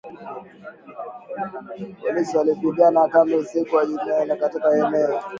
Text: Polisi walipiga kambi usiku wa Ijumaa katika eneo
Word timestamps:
Polisi 2.01 2.37
walipiga 2.37 3.07
kambi 3.11 3.35
usiku 3.35 3.75
wa 3.75 3.83
Ijumaa 3.83 4.35
katika 4.35 4.73
eneo 4.87 5.21